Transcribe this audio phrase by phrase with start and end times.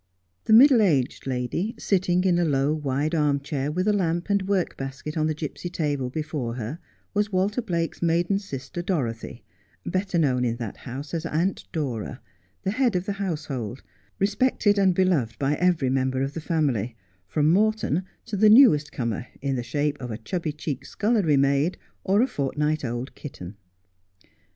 [0.45, 4.41] The middle aged lady, sitting in a low, wide arm chair with a lamp and
[4.41, 6.79] a work basket on the gipsy table before her,
[7.13, 9.43] was "Walter Blake's maiden sister, Dorothy,
[9.85, 12.19] better known in that house as Aunt Dora,
[12.63, 13.83] the head of the household,
[14.17, 16.95] respected and beloved by every member of the family,
[17.27, 21.77] from Morton to the newest comer in the shape of a chubby cheeked scullery maid
[22.03, 23.55] or a fortnight old kitten.